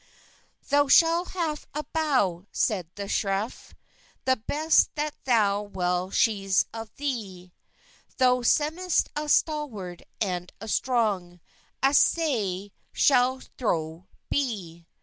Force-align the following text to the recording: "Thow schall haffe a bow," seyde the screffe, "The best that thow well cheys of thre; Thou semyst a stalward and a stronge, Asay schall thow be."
"Thow 0.63 0.87
schall 0.87 1.25
haffe 1.25 1.67
a 1.75 1.83
bow," 1.93 2.47
seyde 2.51 2.89
the 2.95 3.03
screffe, 3.07 3.75
"The 4.25 4.35
best 4.35 4.89
that 4.95 5.13
thow 5.25 5.61
well 5.61 6.09
cheys 6.09 6.65
of 6.73 6.89
thre; 6.97 7.51
Thou 8.17 8.41
semyst 8.41 9.09
a 9.15 9.29
stalward 9.29 10.01
and 10.19 10.51
a 10.59 10.67
stronge, 10.67 11.39
Asay 11.83 12.71
schall 12.95 13.41
thow 13.59 14.07
be." 14.31 14.87